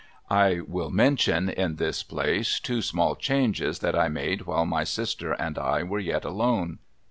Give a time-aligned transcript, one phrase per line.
[0.31, 5.33] I Avill mention, in this place, two small changes that I made Avhile my sister
[5.33, 6.79] and I Avere yet alone.